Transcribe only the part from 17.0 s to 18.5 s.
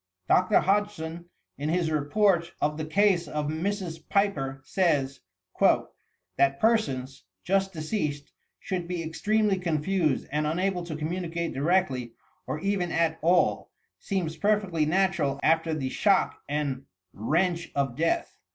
wrench of death.